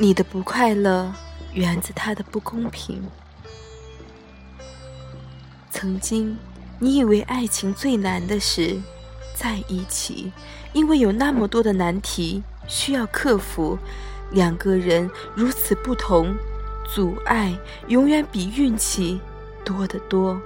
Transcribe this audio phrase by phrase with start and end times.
[0.00, 1.12] 你的不快乐
[1.54, 3.02] 源自他的不公平。
[5.72, 6.38] 曾经，
[6.78, 8.80] 你以为爱情最难的是
[9.34, 10.32] 在一起，
[10.72, 13.76] 因为有那么多的难题需要克服，
[14.30, 16.32] 两个人如此不同，
[16.94, 17.58] 阻碍
[17.88, 19.20] 永远比运气
[19.64, 20.40] 多得多，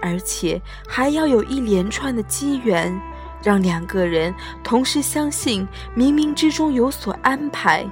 [0.00, 2.96] 而且还要有一连串的机缘，
[3.42, 4.32] 让两个人
[4.62, 7.84] 同时相信冥冥之中有所安排，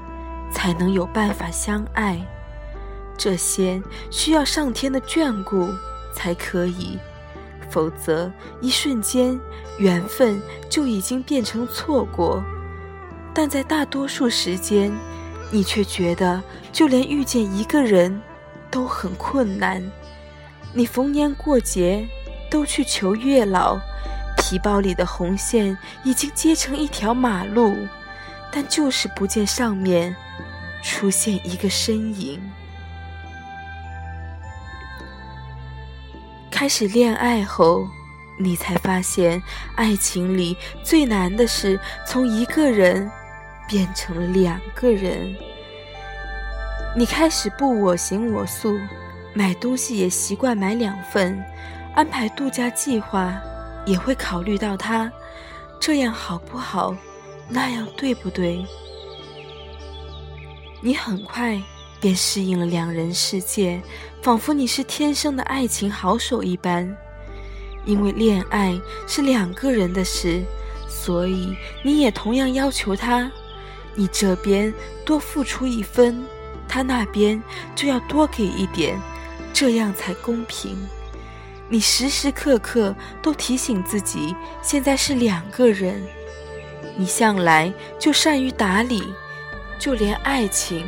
[0.62, 2.25] 才能有办法相爱。
[3.19, 5.69] 这些需要上天的眷顾。
[6.15, 6.98] 才可以，
[7.70, 8.30] 否则
[8.61, 9.41] 一瞬间
[9.79, 12.45] 缘分就已经变成错过。
[13.33, 14.93] 但在大多数时间，
[15.51, 18.20] 你却觉得就连遇见一个人
[18.70, 19.83] 都很困难。
[20.75, 22.06] 你逢年过节
[22.51, 23.78] 都去求月老，
[24.37, 27.75] 皮包里的红线已经接成一条马路，
[28.53, 30.15] 但就是不见上面
[30.83, 32.41] 出现一个身影。
[36.50, 37.88] 开始恋爱后，
[38.38, 39.42] 你才发现，
[39.75, 43.10] 爱情里最难的是从一个人
[43.66, 45.34] 变成了两个人。
[46.94, 48.78] 你开始不我行我素，
[49.33, 51.42] 买东西也习惯买两份，
[51.94, 53.34] 安排度假计划
[53.86, 55.10] 也会考虑到他，
[55.80, 56.94] 这样好不好？
[57.48, 58.64] 那样对不对？
[60.83, 61.58] 你很快。
[62.00, 63.80] 便适应了两人世界，
[64.20, 66.97] 仿佛你是天生的爱情好手一般。
[67.84, 70.42] 因为恋爱是两个人的事，
[70.88, 73.30] 所以你也同样要求他，
[73.94, 76.25] 你这边多付出一分，
[76.66, 77.41] 他那边
[77.77, 79.00] 就要多给一点，
[79.53, 80.77] 这样才公平。
[81.69, 86.03] 你时时刻刻都提醒自己，现在是两个人。
[86.97, 89.04] 你向来就善于打理，
[89.82, 90.87] 就连爱情。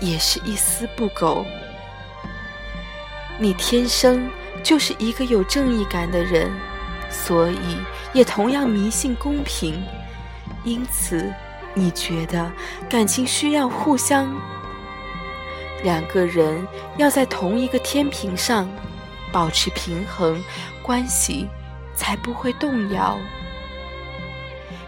[0.00, 1.44] 也是一丝不苟。
[3.38, 4.30] 你天生
[4.62, 6.50] 就是一个有正义感的人，
[7.10, 7.76] 所以
[8.14, 9.82] 也同样迷信公平。
[10.64, 11.30] 因此，
[11.74, 12.50] 你觉得
[12.88, 14.34] 感情需要互相，
[15.82, 18.66] 两个人要在同一个天平上
[19.30, 20.42] 保持平衡，
[20.82, 21.46] 关系
[21.94, 23.18] 才不会动摇。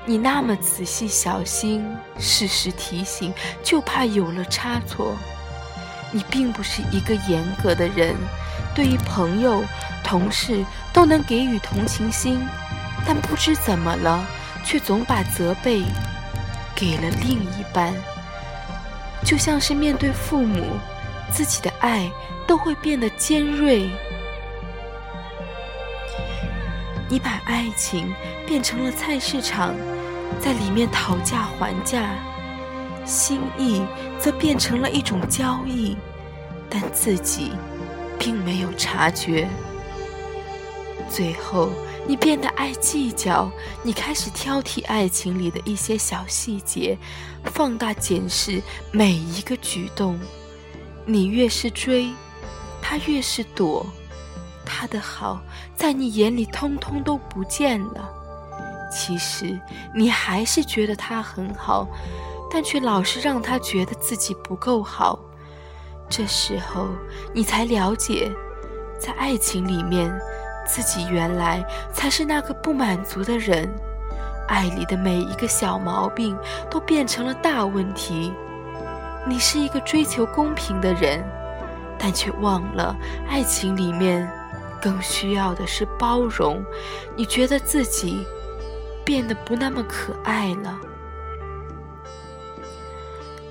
[0.04, 1.86] 你那么仔细小心，
[2.18, 3.32] 时时提醒，
[3.62, 5.16] 就怕有了差错。
[6.10, 8.14] 你并不是一个严格的人，
[8.74, 9.64] 对于朋友、
[10.02, 12.40] 同事都能给予同情心，
[13.06, 14.24] 但不知怎么了，
[14.64, 15.82] 却总把责备
[16.74, 17.94] 给了另一半。
[19.24, 20.76] 就像是面对父母，
[21.30, 22.10] 自己的爱
[22.44, 23.88] 都会变得尖锐。
[27.12, 28.10] 你把爱情
[28.46, 29.74] 变成了菜市场。
[30.40, 32.08] 在里面讨价还价，
[33.04, 33.82] 心意
[34.18, 35.94] 则变成了一种交易，
[36.70, 37.52] 但自己
[38.18, 39.46] 并没有察觉。
[41.06, 41.68] 最后，
[42.08, 43.52] 你变得爱计较，
[43.82, 46.96] 你开始挑剔爱情里的一些小细节，
[47.44, 50.18] 放大检视每一个举动。
[51.04, 52.08] 你越是追，
[52.80, 53.84] 他越是躲，
[54.74, 55.38] 他的好
[55.76, 58.08] 在你眼里通通都不见了。
[58.90, 59.60] 其实
[59.94, 61.86] 你还是觉得他很好，
[62.50, 65.18] 但却老是让他觉得自己不够好。
[66.08, 66.88] 这时候
[67.34, 68.32] 你才了解，
[68.98, 70.10] 在爱情里面，
[70.66, 71.62] 自己原来
[71.92, 73.70] 才是那个不满足的人。
[74.48, 76.36] 爱里的每一个小毛病
[76.70, 78.32] 都变成了大问题。
[79.26, 81.22] 你是一个追求公平的人，
[81.98, 82.96] 但却忘了
[83.28, 84.28] 爱情里面
[84.82, 86.62] 更需要的是包容。
[87.16, 88.26] 你觉得自己。
[89.04, 90.78] 变得不那么可爱了。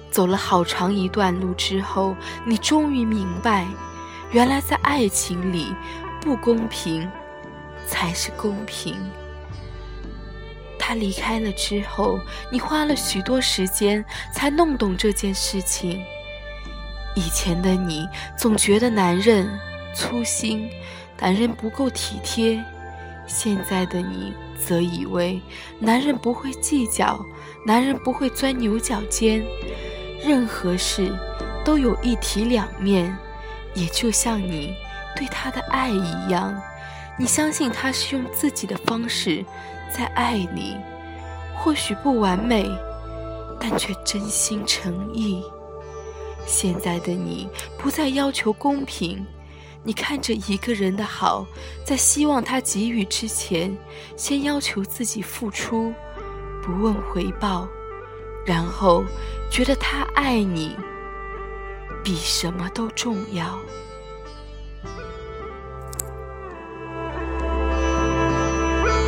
[0.09, 2.15] 走了好长一段路之后，
[2.45, 3.67] 你终于明白，
[4.31, 5.75] 原来在爱情里，
[6.21, 7.05] 不公平
[7.85, 8.95] 才是公平。
[10.79, 12.17] 他离开了之后，
[12.49, 16.01] 你花了许多时间才弄懂这件事情。
[17.13, 18.07] 以前的你
[18.37, 19.49] 总觉得男人
[19.93, 20.69] 粗心，
[21.21, 22.61] 男人不够体贴，
[23.25, 24.33] 现在的你。
[24.63, 25.41] 则以为
[25.79, 27.19] 男人不会计较，
[27.65, 29.43] 男人不会钻牛角尖，
[30.23, 31.11] 任何事
[31.65, 33.17] 都有一体两面，
[33.73, 34.71] 也就像你
[35.15, 36.55] 对他的爱一样，
[37.17, 39.43] 你相信他是用自己的方式
[39.91, 40.77] 在爱你，
[41.57, 42.69] 或许不完美，
[43.59, 45.43] 但却真心诚意。
[46.45, 49.25] 现在的你不再要求公平。
[49.83, 51.45] 你看着一个人的好，
[51.83, 53.75] 在希望他给予之前，
[54.15, 55.91] 先要求自己付出，
[56.61, 57.67] 不问回报，
[58.45, 59.03] 然后
[59.49, 60.75] 觉得他爱你，
[62.03, 63.57] 比什么都重要。